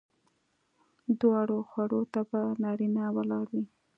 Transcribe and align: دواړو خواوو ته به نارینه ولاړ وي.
دواړو 1.19 1.57
خواوو 1.69 2.01
ته 2.13 2.21
به 2.29 2.39
نارینه 2.63 3.03
ولاړ 3.15 3.45
وي. 3.53 3.63